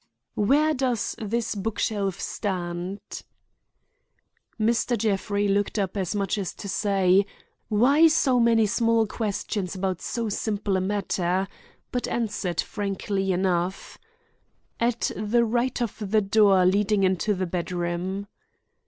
[0.41, 2.99] "Where does this book shelf stand?"
[4.59, 4.97] Mr.
[4.97, 7.27] Jeffrey looked up as much as to say,
[7.69, 11.47] "Why so many small questions about so simple a matter?"
[11.91, 13.99] but answered frankly enough:
[14.79, 18.25] "At the right of the door leading into the bedroom."